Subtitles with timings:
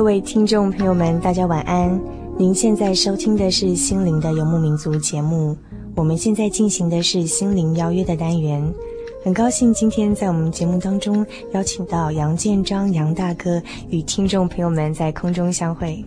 [0.00, 2.00] 各位听众朋友们，大家晚安。
[2.38, 5.54] 您现在收听的是《心灵的游牧民族》节目。
[5.94, 8.64] 我们现在进行的是《心灵邀约》的单元。
[9.22, 16.02] 很高兴今天在我们节目当中邀请到杨建章杨大哥与听众朋友们在空中相会。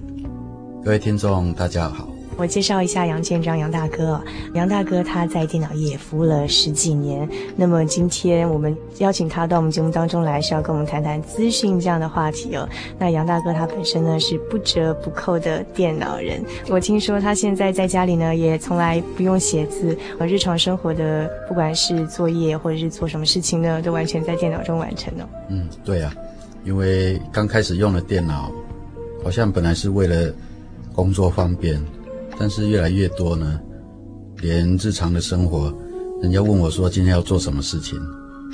[0.83, 2.12] 各位听众，大家好。
[2.35, 4.19] 我介绍一下杨建章杨大哥。
[4.53, 7.27] 杨大哥他在电脑业服务了十几年。
[7.55, 12.67] 那么今天我们邀请他到我们节目当中来，是要跟我们谈谈资讯这样的话题哦。
[12.97, 16.43] 那杨大哥他本身呢是不折不扣的电脑人。
[16.69, 25.29] 我听说他现在在家里呢也从来不用写字，而日常生活的不管是作业或者是做什么事情呢，都完全在电脑中完成了。
[25.49, 26.13] 嗯，对啊，
[26.65, 28.51] 因为刚开始用了电脑，
[29.23, 30.33] 好像本来是为了
[30.93, 31.81] 工作方便。
[32.39, 33.59] 但是越来越多呢，
[34.37, 35.73] 连日常的生活，
[36.21, 37.99] 人家问我说今天要做什么事情，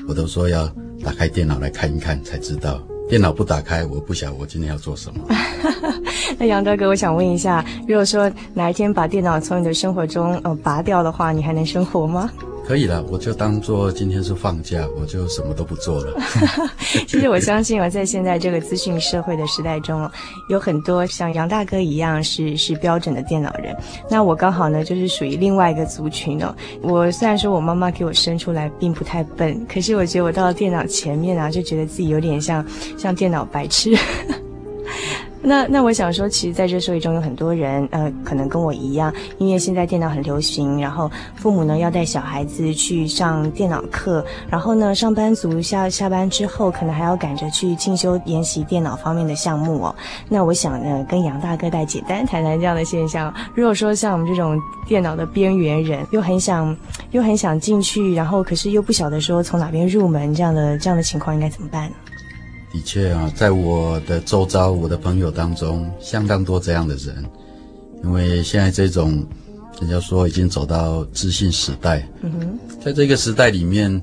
[0.07, 0.67] 我都说要
[1.03, 2.81] 打开电脑来看一看才知道。
[3.07, 5.25] 电脑不打开，我不晓得我今天要做什么。
[6.37, 12.29] 那杨大哥，我想问一下，如果说哪一天把电脑从你的生活中呃拔掉的话，你还能生活吗？
[12.69, 16.21] 可以了，我就当做今天是放假，我就什么都不做了。
[17.07, 20.07] 其实我相信我，在现在这个资讯社会的时代中，
[20.49, 23.75] 有很多像杨大哥一样是是标准的电脑人。
[24.07, 26.55] 那我刚好呢，就是属于另外一个族群哦。
[26.83, 32.63] 我虽然说我妈妈给我生出来并不太笨，可是我觉得我到了电脑前面啊，就觉得自己有点像
[32.99, 33.97] 像电脑白痴。
[35.41, 49.95] 那那我想说，其实在这社会中有很多人，呃，可能跟我一样，因为现在电脑很流行，然后父母呢要带小孩子去上电脑课，然后呢上班族下下班之后，可能还要赶着去进修研习电脑方面的项目哦。
[50.27, 53.33] 那我想呢，跟杨大哥再简单谈谈这样的现象。
[53.55, 56.75] 如果说像我们这种电脑的边缘人，又很想
[57.11, 61.95] 又很想进去，然后可是又不晓得说从哪边入门，这样的这样的情况应该怎么办呢？
[62.71, 67.25] 的确啊，在我的周遭，我的朋友当中，相当多这样的人。
[68.03, 69.27] 因为现在这种，
[69.81, 72.07] 人家说已经走到资讯时代。
[72.21, 74.01] 嗯哼，在这个时代里面，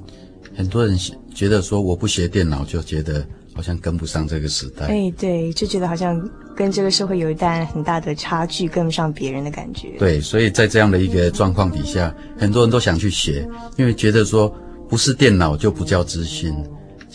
[0.55, 0.99] 很多人
[1.35, 4.87] 觉得说，我不学电脑，就觉得好像跟不上这个时代。
[4.87, 6.21] 哎，对，就觉得好像
[6.55, 9.97] 跟这个社会有一段很大的差距，跟不上别人的感觉。
[9.99, 14.55] 对，所以在这样的一个状况底下，很多人都想去学，因为觉得说，
[14.89, 16.55] 不是电脑就不叫资讯。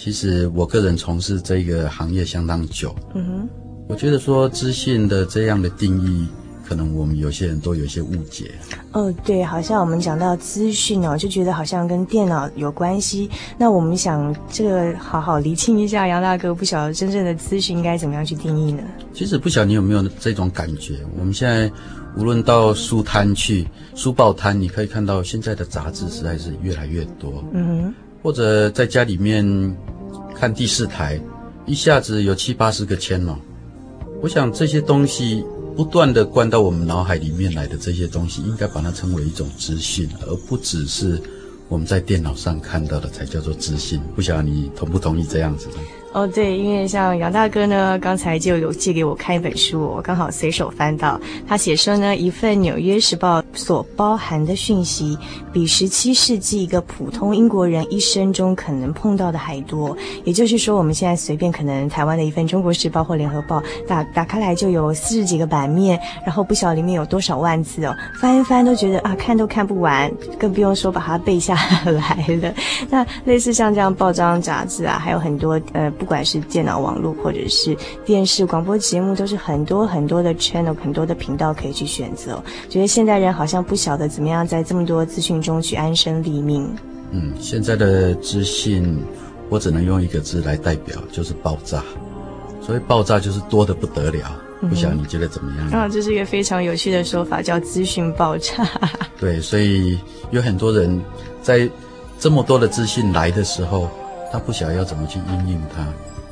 [0.04, 3.50] 其实我个人从事这个行业相当久，嗯哼，
[3.88, 6.28] 我觉得说资讯的这样的定义，
[6.68, 8.50] 可能我们有些人都有一些误解。
[8.94, 13.30] 哦，对，好像我们讲到资讯哦，就觉得好像跟电脑有关系。
[13.60, 18.82] 那我们想这个好好厘清一下，杨大哥不晓得真正的资讯应该怎么样去定义呢？
[19.14, 20.96] 其实不晓得你有没有这种感觉？
[21.16, 21.72] 我们现在
[22.18, 27.44] 无论到书摊去、书报摊，你可以看到现在的杂志实在是越来越多。
[27.54, 27.94] 嗯哼。
[28.22, 29.44] 或者在家里面
[30.36, 31.20] 看第四台，
[31.66, 33.38] 一下子有七八十个千了。
[34.22, 35.44] 我想这些东西
[35.76, 41.20] 不断地灌到我们脑海里面来的这些东西，应该把它称为一种资讯，而不只是
[41.68, 44.00] 我们在电脑上看到的才叫做资讯。
[44.16, 45.74] 不晓得你同不同意这样子的？
[46.14, 55.18] 哦，对，因为像杨大哥呢，刚才就有借给我看一本书，我刚好随手翻到，他写说呢，一份《纽约时报》所包含的讯息，
[55.54, 59.96] 比十七世纪一个普通英国人一生中可能碰到的还多。
[60.26, 72.54] 也就是说，我们现在随便可能台湾的一份《中国时报》或《联合报》打打开来就有四十几个版面，然后不晓得里面有多少万字哦，翻一翻都觉得啊，看都看不完，更不用说把它背下来了。
[72.90, 75.90] 那类似像这样报章杂志啊，还有很多呃。
[76.02, 82.42] 不管是电脑网络或者是电视广播节目，都是很多很多的 channel，很多的频道可以去选择。
[82.70, 86.69] 觉得现代人好像不晓得怎么样在这么多资讯中去安身立命。
[87.12, 88.97] 嗯，现在的资讯，
[89.49, 91.84] 我只能用一个字来代表，就是爆炸。
[92.61, 94.40] 所以爆炸就是多得不得了。
[94.70, 95.70] 不晓得你觉得怎么样？
[95.72, 98.67] 啊，这是一个非常有趣的说法，叫资讯爆炸。
[99.20, 99.99] 对，所以
[100.29, 101.02] 有很多人
[101.41, 101.70] 在
[102.20, 103.90] 这么多的资讯来的时候。
[104.34, 105.85] 他不晓得要怎么去应用它，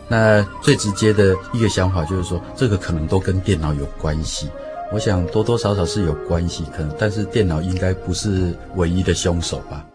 [0.08, 4.48] 那最直接的一个想法就是说，这个可能都跟电脑有关系。
[4.92, 9.86] 我想多多少少是有关系，可能，但是电脑应该不是唯一的凶手吧。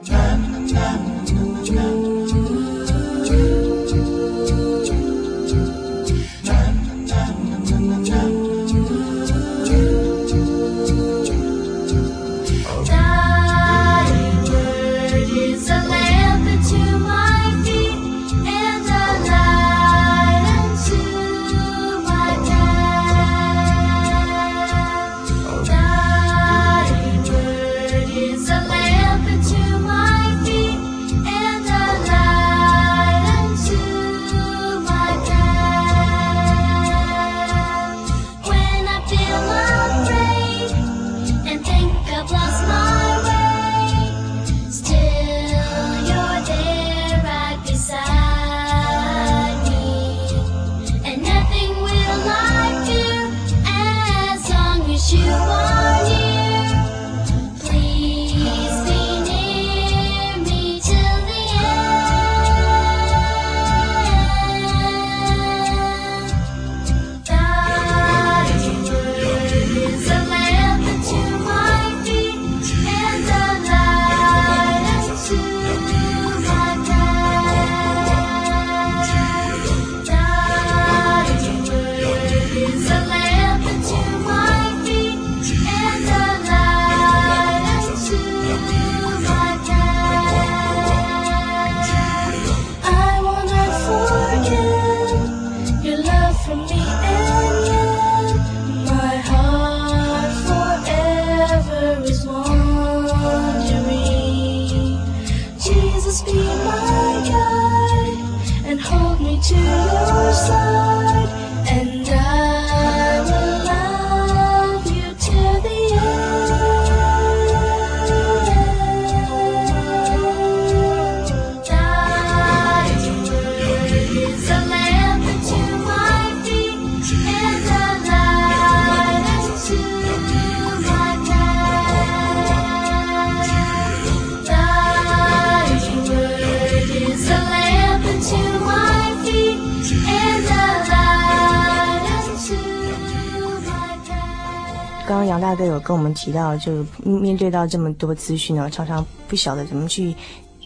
[146.14, 150.14] 提到，就面对到这么多资讯呢，常常不晓得怎么去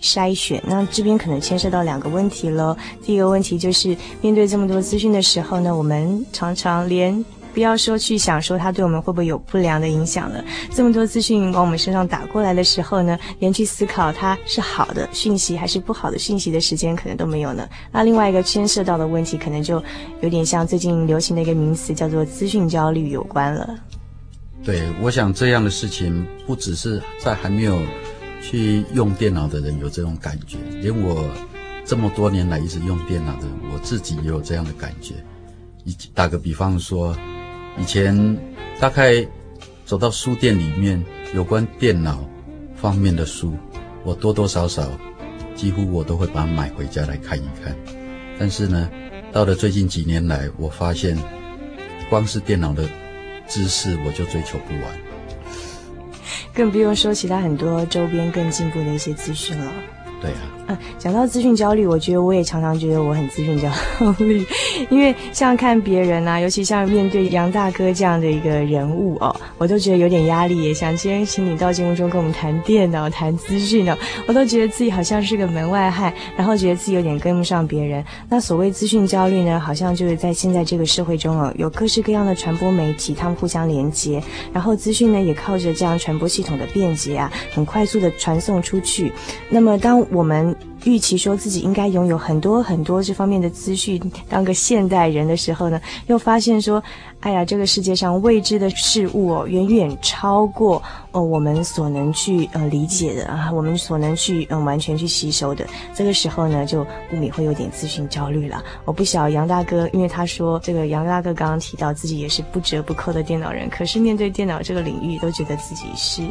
[0.00, 0.62] 筛选。
[0.66, 2.76] 那这边可能牵涉到两个问题了。
[3.02, 7.24] 第一个问题就是，面对这么多资讯的时候呢，我们常常连。
[7.54, 10.44] 不要说去想说它对我们会不会有不良的影响了。
[10.70, 17.66] 这么多资讯往我们身上打过来的时候呢，连去思考它是好的讯息还是不好的讯息的时间可能都没有呢。
[17.90, 19.82] 那另外一个牵涉到的问题，可能就
[20.20, 23.76] 有点像最近流行的一个名词，叫做资讯焦虑有关了。
[24.64, 27.80] 对，我想这样的事情不只是在还没有
[28.42, 31.24] 去用电脑的人有这种感觉，连我
[31.84, 35.14] 这么多年来一直用电脑的人我自己也有这样的感觉。
[35.84, 37.16] 以打个比方说。
[37.80, 38.36] 以前
[38.80, 39.24] 大概
[39.86, 41.00] 走到书店里面，
[41.32, 42.28] 有关电脑
[42.74, 43.56] 方面的书，
[44.02, 44.90] 我多多少少
[45.54, 47.72] 几乎我都会把它买回家来看一看。
[48.36, 48.90] 但是呢，
[49.30, 51.16] 到了最近几年来，我发现
[52.10, 52.82] 光是电脑的
[53.48, 54.98] 知识我就追求不完，
[56.54, 59.72] 更不用说其他很多周边更进步的一些资讯了。
[60.20, 60.57] 对啊。
[60.98, 63.70] 讲到资讯焦虑，我觉得我也常常觉得我很资讯焦
[64.18, 64.44] 虑，
[64.90, 70.62] 因为像看别人啊，尤其像面对杨大哥这样的一个人物哦，我都觉得有点压力。
[70.62, 78.04] 也想今天请你到节目中跟我们谈电脑、谈资讯哦，我都觉得自己好像是个门外汉，然后觉得自己有点跟不上别人。
[78.28, 84.22] 那所谓资讯焦虑呢，好像就是在现在这个社会中哦，有各式各样的传播媒体，他们互相连接，
[84.52, 89.12] 然后资讯呢也靠着这样传播系统的便捷啊，很快速的传送出去。
[89.48, 96.82] 那么当我们预期说自己应该拥有很多很多这方面的资讯，当个现代人的时候呢，又发现说，
[97.20, 105.66] 哎呀，这个世界上未知的事物哦，远远超过哦我们所能去呃理解的啊，我们所能去嗯、完全去吸收的。
[105.92, 108.62] 这个时候呢，就不免会有点资讯焦虑了。
[108.84, 116.22] 我不晓杨大哥，因为他说这个杨大哥刚刚提到自己也是不折不扣的电脑人，可是面对电脑这个领域，都觉得自己是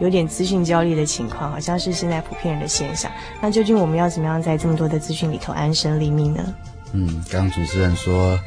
[0.00, 3.10] 有点资讯焦虑的情况，好像是现在普遍人的现象。
[3.40, 6.54] 那究竟我们要怎么样在这么多的资讯里头安身立命呢？
[6.92, 8.38] 嗯，刚刚主持人说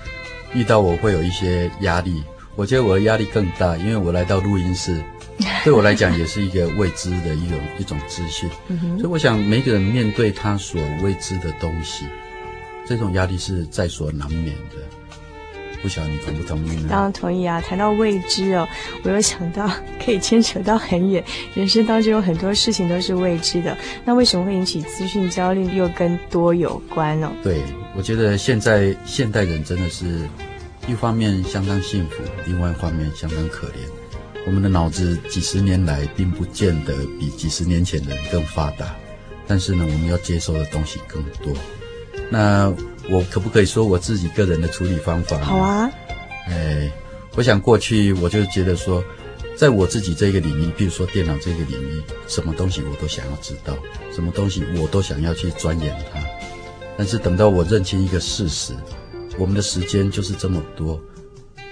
[0.54, 2.24] 遇到我会有一些压力，
[2.56, 5.02] 我觉得我的压力更大，因为我来到录音室，
[5.64, 8.50] 对我来讲也是一个未知的一种一种资讯，
[8.98, 12.06] 所以我想每个人面对他所未知的东西，
[12.86, 14.78] 这种压力是在所难免的。
[15.84, 16.88] 不晓得你同不同意呢？
[16.90, 17.62] 当然同意啊！
[17.62, 18.68] 谈到未知哦，
[19.04, 19.70] 我又想到
[20.04, 21.22] 可以牵扯到很远，
[21.54, 23.78] 人生当中有很多事情都是未知的。
[24.06, 27.30] 那为什么会引起资讯焦虑，又跟多有关呢？
[27.44, 27.62] 对，
[27.96, 30.22] 我觉得现在现代人真的是，
[30.88, 33.72] 一方面相当幸福，另外一方面相当可怜。
[34.48, 38.96] 我们的脑子几十年来并不见得比几十年前的人更发达，
[39.46, 41.54] 但是呢，我们要接受的东西更多。
[42.30, 42.74] 那
[43.10, 45.38] 我可不可以说我自己个人的处理方法？
[45.40, 45.92] 好啊。
[46.48, 46.92] 哎，
[47.36, 49.04] 我想过去我就觉得说，
[49.56, 53.76] 在我自己这个领域，比如说电脑这个领域，什么东西我都想要知道，
[54.12, 56.20] 什么东西我都想要去钻研它。
[56.98, 58.74] 但是等到我认清一个事实，
[59.38, 61.00] 我们的时间就是这么多，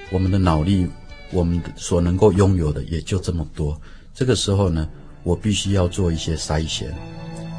[0.10, 0.88] 我们的脑力，
[1.32, 3.80] 我们所能够拥有的也就这么多。
[4.14, 4.88] 这个时候呢，
[5.24, 6.94] 我必须要做一些筛选。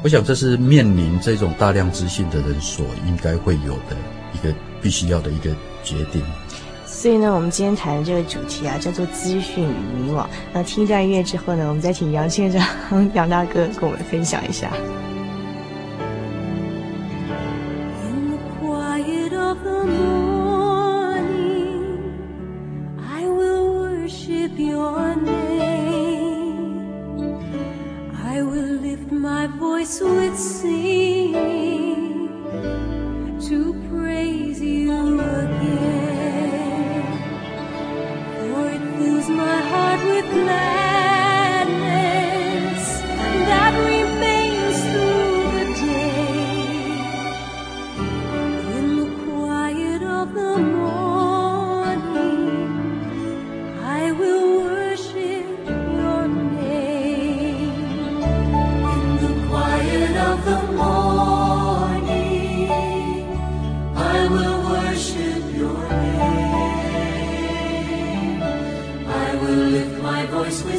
[0.03, 3.95] 我想这是面临这种大量资讯的人所应该会有的
[4.33, 5.49] 一个必须要的一个
[5.81, 6.21] 决定。
[6.85, 10.25] 所以呢，我们今天谈的这个主题啊，叫做资讯与迷惘。
[10.53, 12.61] 那听一段音乐之后呢，我们再请杨先生
[13.15, 14.69] 杨大哥跟我们分享一下。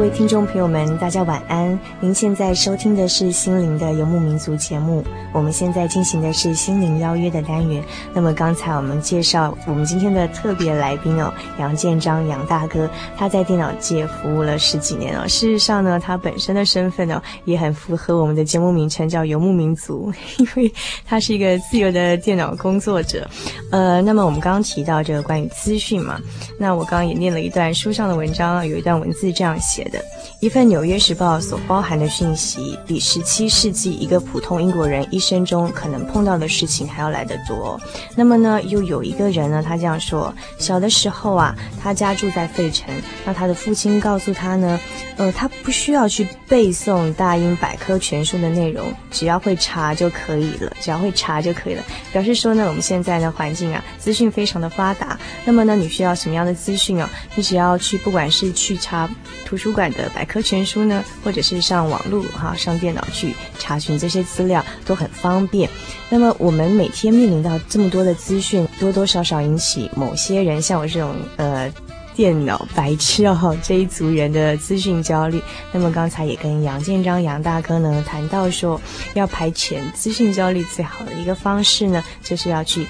[0.00, 1.78] 各位听众朋友们，大家晚安。
[2.00, 5.04] 您现在收听的是心灵的游牧民族节目。
[5.30, 7.84] 我们现在进行的是心灵邀约的单元。
[8.14, 15.28] 那么刚才我们介绍我们今天的特别来宾哦，杨建章杨大哥，他在电脑界服务了十几年哦。
[15.28, 20.72] 事实上呢，他本身的身份呢，也很符合我们的节目名称，叫游牧民族，因为
[21.04, 23.28] 他是一个自由的电脑工作者。
[23.70, 26.18] 呃，那么我们刚刚提到这个关于资讯嘛，
[26.58, 30.04] 那我刚刚也念了一段书上的文章，有一段文字这样写的。
[30.40, 37.78] 一份《纽约时报》所包含的讯息，比十七世纪一个普通英国人一生中可能碰到的事情还要来得多。
[38.16, 42.94] 那么呢，又有一个人呢，他这样说：小的时候啊，他家住在费城，
[43.24, 44.80] 那他的父亲告诉他呢，
[45.16, 51.84] 呃，他不需要去背诵大英百科全书的内容，只要会查就可以了，只要会查就可以了。
[52.12, 55.18] 表示说呢，我们现在的环境啊，资讯非常的发达。
[55.44, 57.08] 那么呢，你需要什么样的资讯啊？
[57.34, 59.08] 你只要去，不管是去查
[59.44, 65.70] 图书馆的百科全书呢，或者是上网络哈，上电脑去查询这些资料都很方便。
[66.08, 71.72] 那么我们每天面临到这么多的资讯，多多少少引起某些人像我这种呃
[72.16, 75.40] 电脑白痴哦 这一族人的资讯焦虑。
[75.70, 78.80] 那么刚才也跟杨建章杨大哥呢谈到说，
[79.14, 82.84] 要排遣资讯焦虑最好的一个方式呢，就是要去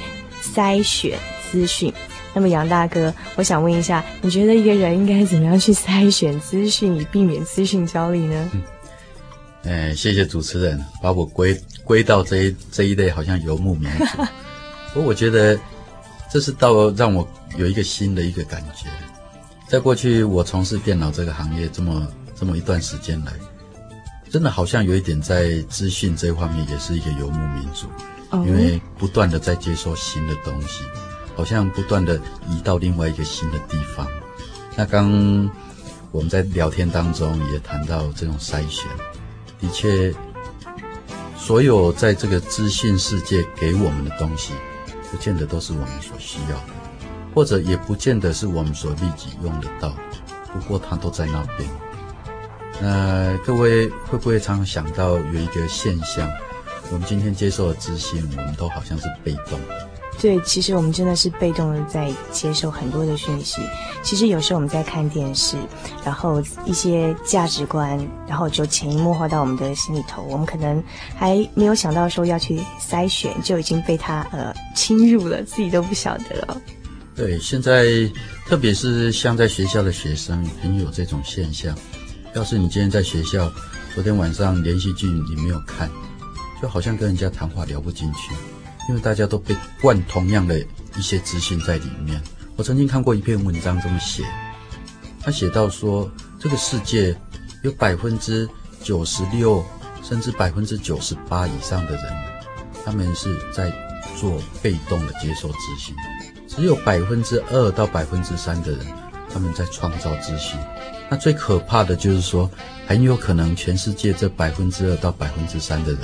[0.55, 1.19] 筛选
[1.53, 1.93] 资讯。
[2.33, 8.51] 那么杨大哥，我想问一下，你觉得一个人应该怎么样去筛选资讯，以避免资讯焦虑呢？
[8.53, 8.63] 嗯，
[9.65, 14.23] 哎，谢谢主持人把我归归到这一这一类，好像游牧民族。
[14.95, 15.59] 不过我觉得
[16.31, 18.89] 这是到让我有一个新的一个感觉。
[19.69, 22.07] 在过去我从事电脑这个行业这么
[22.39, 23.33] 这么一段时间来，
[24.31, 27.87] 真的好像有一点在资讯这方面也是一个游牧民族，
[28.31, 30.85] 哦，因为不断的在接受新的东西。
[31.41, 32.21] 好像不断的
[32.51, 34.07] 移到另外一个新的地方。
[34.77, 35.51] 那刚
[36.13, 38.87] 我们在聊天当中也谈到这种筛选，
[39.59, 40.15] 的确，
[41.39, 44.53] 所有在这个资讯世界给我们的东西，
[45.11, 46.75] 不见得都是我们所需要的，
[47.35, 49.95] 或者也不见得是我们所立即用得到。
[50.53, 51.67] 不过它都在那边。
[52.83, 56.31] 那各位会不会常常想到有一个现象？
[56.93, 59.89] 我们今天接受的资讯，我们都好像是被动的。
[60.21, 63.63] 对，其实我们真的是被动的在接受很多的讯息。
[64.03, 65.57] 其实有时候我们在看电视，
[66.05, 67.99] 然后一些价值观，
[68.29, 70.23] 然后就潜移默化到我们的心里头。
[70.25, 70.83] 我们可能
[71.17, 76.61] 还没有想到说要去筛选，就已经被他呃侵入了，自己都不晓得了。
[77.17, 77.87] 对，现在
[78.47, 81.75] 特别是像在学校的学生，很有这种现象。
[82.35, 83.51] 要是你今天在学校，
[83.95, 85.91] 昨天晚上连续剧你没有看，
[86.61, 88.35] 就好像跟人家谈话聊不进去。
[88.91, 90.59] 因为大家都被灌同样的
[90.99, 92.21] 一些资讯在里面。
[92.57, 94.25] 我曾经看过一篇文章这么写，
[95.23, 97.17] 他写到说，这个世界
[97.63, 98.49] 有百分之
[98.83, 99.65] 九十六
[100.03, 102.05] 甚至百分之九十八以上的人，
[102.85, 103.73] 他们是在
[104.19, 105.95] 做被动的接受资讯，
[106.49, 108.85] 只有百分之二到百分之三的人，
[109.33, 110.59] 他们在创造资讯。
[111.09, 112.51] 那最可怕的就是说，
[112.89, 116.01] 很有可能全世界这百分之二到百分之三的人。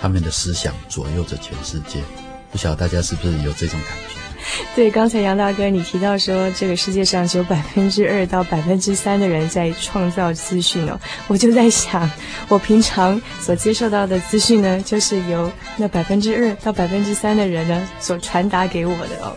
[0.00, 2.00] 他们的思想左右着全世界，
[2.50, 4.16] 不晓得大家是不是有这种感觉？
[4.74, 12.10] 对，刚才杨大哥你提到说，这个世界上只有百分之二到百分之三的人在创造资讯哦，我就在想，
[12.48, 19.36] 我平常所接受到的资讯呢，就是由那百分之二到百分之三的人呢所传达给我的哦。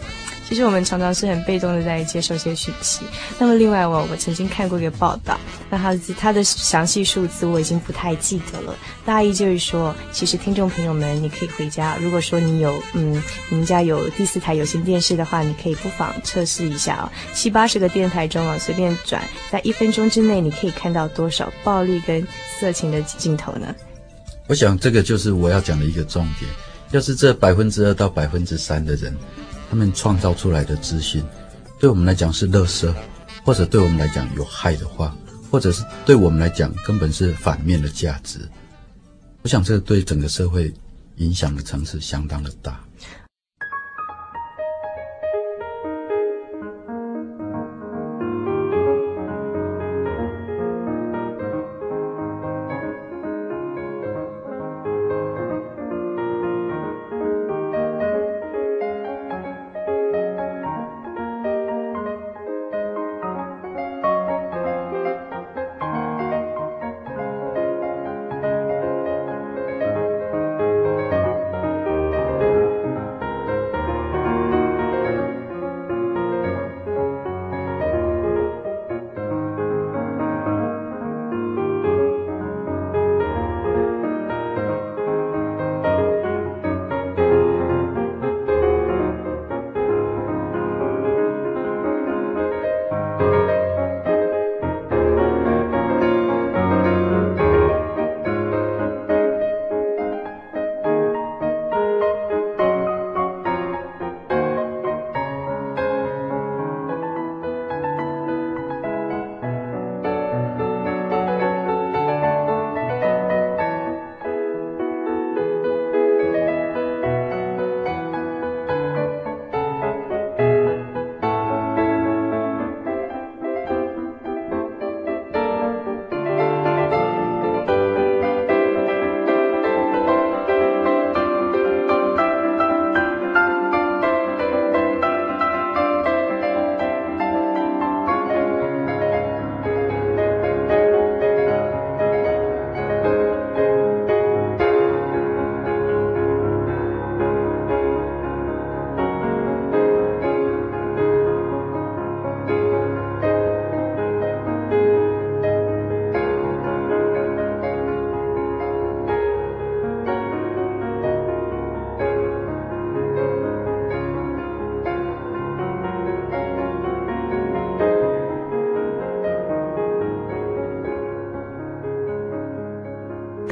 [0.54, 3.02] 其实我们常常是很被动的在接受一些讯息。
[3.40, 5.36] 那么另外我，我曾经看过一个报道，
[5.68, 8.76] 那他的他的详细数字我已经不太记得了。
[9.04, 22.24] 大意就是说，其实听众朋友们，你可以回家，如果说你有嗯，你们家有第四台有线电视的话，你可以不妨测试一下哦，七八十个电台中啊，随便转，在一分钟之内，你可以看到多少暴力跟
[22.60, 23.74] 色情的镜头呢？
[24.46, 26.48] 我想这个就是我要讲的一个重点。
[26.92, 29.12] 要是这百分之二到百分之三的人。
[29.70, 31.24] 他们创造出来的资讯，
[31.80, 32.94] 对我们来讲是垃圾，
[33.44, 35.16] 或者对我们来讲有害的话，
[35.50, 38.40] 或者是对我们来讲根本是反面的价值。
[39.42, 40.74] 我想这对整个社会
[41.18, 42.84] 影响的层次相当的大。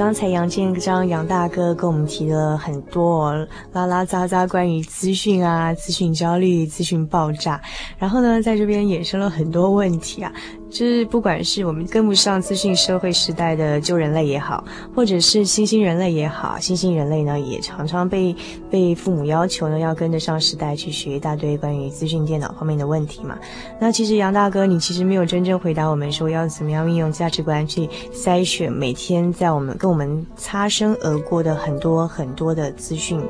[0.02, 3.32] 刚才杨建章杨大哥跟我们提了很多、
[3.72, 7.62] 拉拉杂杂关于资讯啊、资讯焦虑、资讯爆炸，
[8.00, 10.34] 然后呢，在这边衍生了很多问题啊。
[10.72, 14.64] 就是不管是我们跟不上资讯社会时代的旧人类也好，
[14.96, 18.34] 或者是新兴人类也好，新兴人类呢也常常被
[18.70, 23.38] 被父母要求呢要跟得上时代去学一大堆关于资讯电脑方面的问题嘛。
[23.82, 33.22] 那其实杨大哥，你其实没有真正回答我们说要怎么样运用价值观去筛选每天在我们跟我们擦身而过的很多很多的资讯。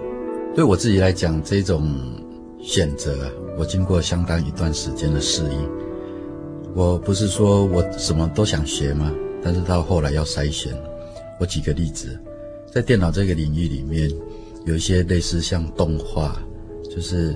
[0.54, 1.92] 对我自己来讲，这种
[2.62, 5.91] 选择，我经过相当一段时间的适应。
[6.74, 9.12] 我不是说我什么都想学吗？
[9.44, 10.74] 但是到后来要筛选。
[11.40, 12.18] 我举个例子，
[12.72, 14.10] 在电脑这个领域里面，
[14.66, 16.42] 有一些类似像动画，
[16.90, 17.36] 就是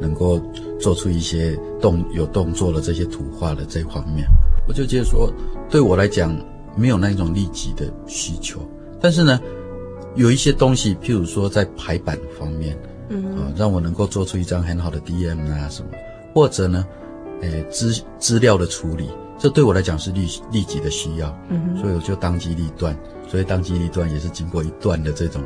[0.00, 0.40] 能够
[0.78, 4.26] 做出一些动有动作的这些图画的这方面，
[4.68, 5.32] 我就觉得说，
[5.68, 6.36] 对我来讲
[6.76, 8.60] 没有那种立即的需求。
[9.00, 9.40] 但是呢，
[10.14, 15.88] 有一些东西，譬如说在排版方面，嗯，啊，让我能够做出一张很好的 DM 啊什么，
[16.32, 16.86] 或者呢。
[17.42, 22.96] 诶，资资料的处理，这对我来讲是立立即的需要，嗯哼，所以我就当机立断，
[23.28, 25.42] 所以当机立断也是经过一段的这种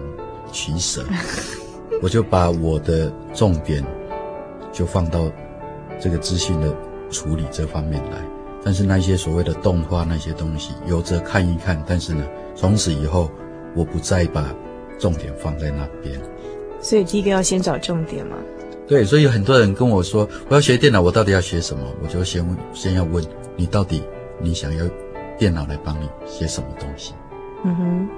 [0.50, 1.05] 取舍，
[2.02, 3.85] 我就把我的重点
[4.72, 5.31] 就放到
[6.00, 6.74] 这个资讯的
[7.11, 8.24] 处理这方面来，
[8.64, 12.24] 但是那些所谓的动画那些东西，有着看一看，但是呢，
[12.55, 13.31] 从此以后
[13.74, 14.55] 我不再把
[14.98, 16.18] 重点放在那边，
[16.81, 18.37] 所以第一个要先找重点嘛。
[18.86, 21.82] 对，所以有很多人跟我说，我要学电脑，我到底要学什么？
[22.02, 23.24] 我就先问，先要问
[23.56, 24.02] 你到底
[24.40, 24.84] 你想要
[25.38, 27.14] 电脑来帮你学什么东西？
[27.64, 28.08] 嗯哼。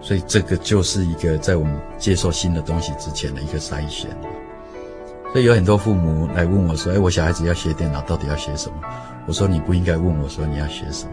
[0.00, 4.10] 所以这个就是一个在我们接受新的东西之前的一个筛选。
[5.32, 8.76] 所以有很多父母来问我说：“哎，我小孩子要学电脑，到底要学什么？”
[9.26, 11.12] 我说：“你不应该问我说你要学什么，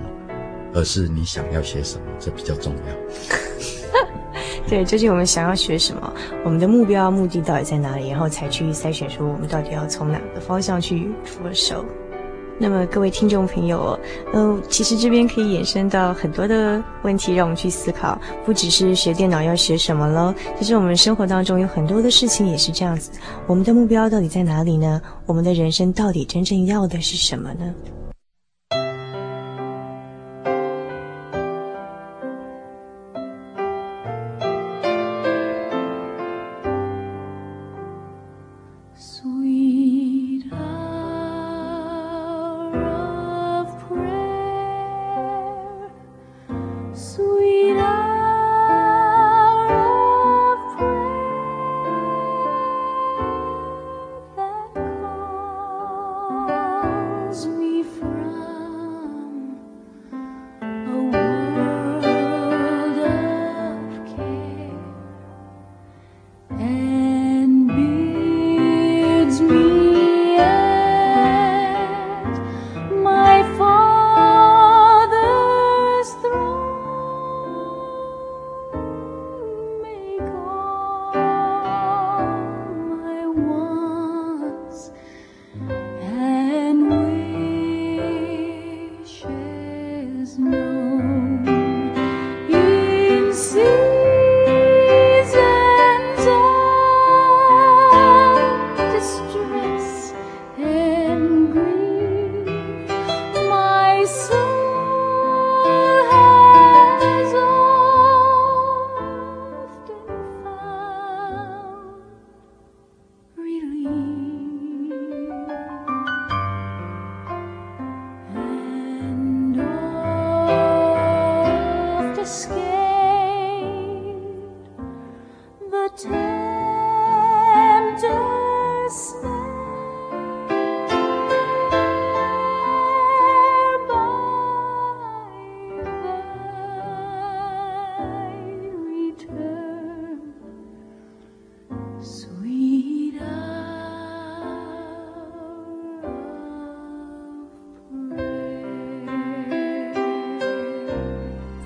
[0.76, 2.94] 而是你想要学什么，这比较重要。”
[4.68, 6.14] 对，究竟我们想要学什么？
[6.46, 8.10] 我们的目标、目的到底在哪里？
[8.10, 11.84] 然后才去筛选，说我们到底要从哪个方向去着手。
[12.58, 14.00] 那么，各位听众朋友，
[14.34, 18.22] 嗯、呃，其实这边可以衍生到很多的问题，让我们去思考。
[18.46, 23.12] 不只是学电脑要学什么了，其实我们生活当中有很多的事情也是这样子。
[23.48, 25.02] 我们的目标到底在哪里呢？
[25.26, 27.74] 我们的人生到底真正要的是什么呢？
[46.94, 47.31] So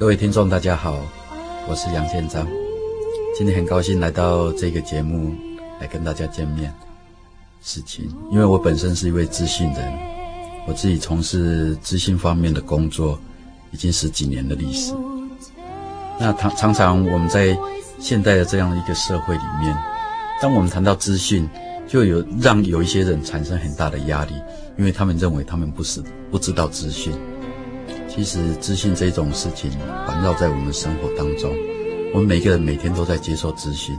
[0.05, 0.99] 各位听众，大家好，
[1.67, 2.47] 我是杨建章。
[3.35, 5.33] 今天很高兴来到这个节目
[5.81, 6.71] 来跟大家见面。
[7.59, 9.91] 事情，因为我本身是一位资讯人，
[10.67, 13.19] 我自己从事资讯方面的工作
[13.71, 14.93] 已经十几年的历史。
[16.19, 17.57] 那常常常我们在
[17.99, 19.75] 现代的这样一个社会里面，
[20.39, 21.49] 当我们谈到资讯，
[21.87, 24.35] 就有让有一些人产生很大的压力，
[24.77, 27.11] 因为他们认为他们不是不知道资讯。
[28.15, 29.69] 其实资讯这种事情
[30.07, 31.53] 环绕在我们生活当中，
[32.13, 33.93] 我们每个人每天都在接受资讯。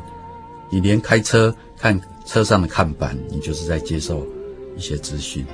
[0.71, 4.27] 你连开车看车上的看板，你就是在接受
[4.75, 5.45] 一些资讯。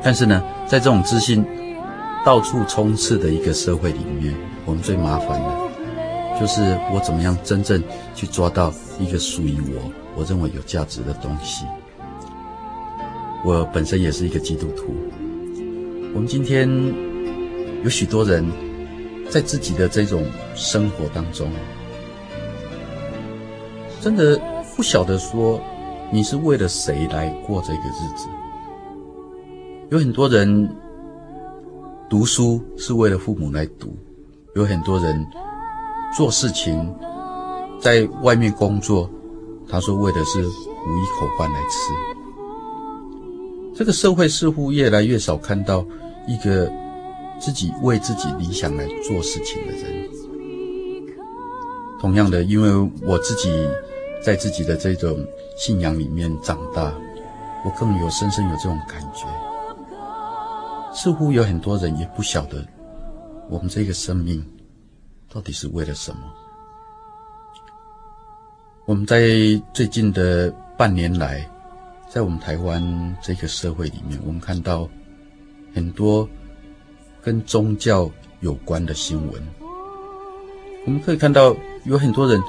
[0.00, 1.44] 但是呢，在这种资讯
[2.24, 4.32] 到处充斥的一个社会里面，
[4.64, 7.82] 我们最麻烦的，就是我怎么样真正
[8.14, 11.64] 去抓到一个属于我、我认为有价值的东西。
[13.44, 14.94] 我本身也是一个基督徒。
[16.14, 16.68] 我们今天
[17.84, 18.44] 有许多人
[19.30, 21.50] 在自己的这种生活当中，
[24.00, 24.40] 真的
[24.76, 25.60] 不晓得说
[26.10, 28.26] 你是为了谁来过这个日子。
[29.90, 30.68] 有很多人
[32.10, 33.96] 读书是为了父母来读，
[34.54, 35.26] 有很多人
[36.16, 36.94] 做事情
[37.80, 39.08] 在外面工作，
[39.68, 41.92] 他说为的是糊一口饭来吃。
[43.74, 45.84] 这个社会似乎越来越少看到
[46.26, 46.70] 一个
[47.40, 50.08] 自己为自己理想来做事情的人。
[52.00, 53.50] 同样的，因为我自己
[54.24, 55.18] 在自己的这种
[55.56, 56.94] 信仰里面长大，
[57.64, 59.26] 我更有深深有这种感觉。
[60.94, 62.64] 似乎有很多人也不晓得
[63.48, 64.44] 我们这个生命
[65.32, 66.20] 到底是为了什么。
[68.84, 69.28] 我们在
[69.74, 71.48] 最近的半年来，
[72.08, 74.88] 在我们台湾这个社会里面，我们看到
[75.74, 76.28] 很多
[77.28, 78.10] 跟宗教
[78.40, 79.42] 有关的新闻。
[80.86, 82.42] 我们可以看到有很多人，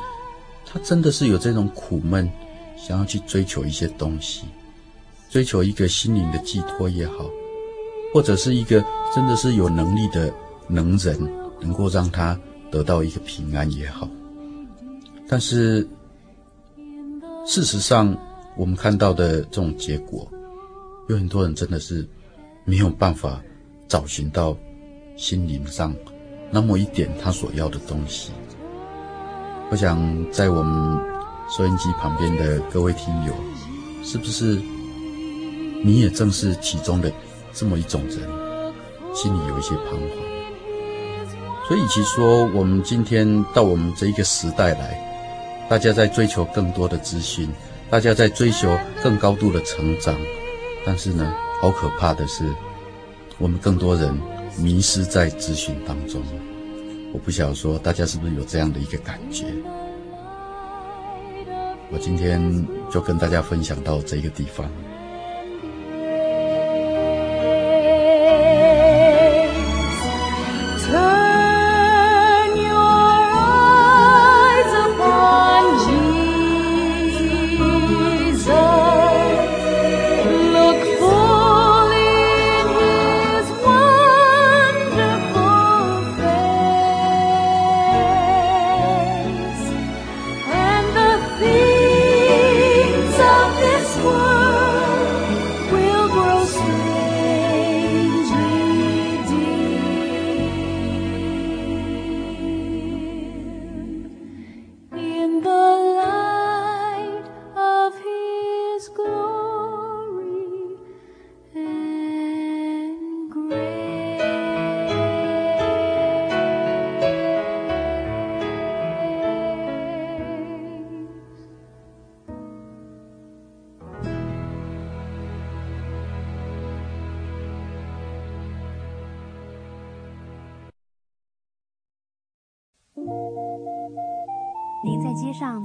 [0.65, 2.31] 他真的是有这种苦闷，
[2.77, 4.45] 想要去追求一些东西，
[5.29, 7.29] 追求一个心灵的寄托也好，
[8.13, 8.81] 或者是一个
[9.13, 10.33] 真的是有能力的
[10.69, 11.19] 能人，
[11.59, 12.39] 能够让他
[12.71, 14.07] 得到一个平安也好。
[15.27, 15.85] 但是
[17.45, 18.17] 事实上，
[18.55, 20.25] 我们看到的这种结果，
[21.09, 22.07] 有很多人真的是
[22.63, 23.43] 没有办法
[23.89, 24.55] 找寻到
[25.19, 25.93] 心灵上
[26.49, 28.31] 那么一点他所要的东西。
[29.69, 29.99] 我想
[30.31, 30.97] 在我们
[31.49, 33.33] 收音机旁边的各位听友，
[34.01, 34.57] 是不是
[35.83, 37.11] 你也正是其中的
[37.51, 38.17] 这么一种人，
[39.13, 41.67] 心里有一些彷徨？
[41.67, 44.97] 所以，与其说我们今天到我们这一个时代来，
[45.69, 47.49] 大家在追求更多的资讯。
[47.89, 50.15] 大家在追求更高度的成长，
[50.85, 52.45] 但是呢，好可怕的是，
[53.37, 54.15] 我们更多人
[54.61, 56.21] 迷失在资讯当中。
[57.11, 59.45] 我不想说大家是不是有这样的一个感觉。
[61.91, 62.39] 我今天
[62.91, 64.69] 就跟大家分享到这个地方。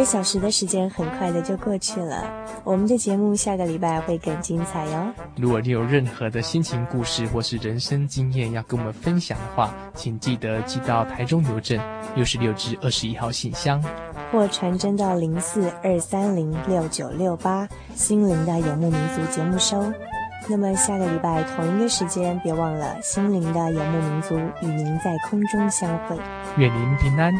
[0.00, 2.24] 个小时的时间很快的就过去了，
[2.64, 5.12] 我们的节目下个礼拜会更精彩哟。
[5.36, 11.78] 如果你有任何的心情故事或是人生经验要跟我们分享的话，请记得寄到台中邮政
[12.14, 13.84] 六十六至二十一号信箱，
[14.32, 19.92] 或传真到零四二三零六九六八心灵的游牧民族节目收。
[20.48, 26.16] 那么下个礼拜同一个时间，别忘了心灵的游牧民族与您在空中相会。
[26.56, 27.34] 愿您平安。